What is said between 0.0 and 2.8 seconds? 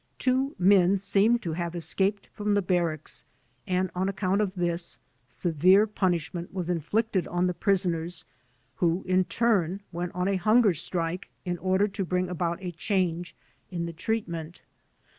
Two men seemed to have escaped from the